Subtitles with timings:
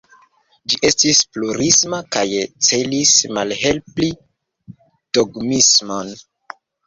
[0.71, 2.23] Ĝi estis plurisma kaj
[2.69, 4.09] celis malhelpi
[5.19, 6.11] dogmismon.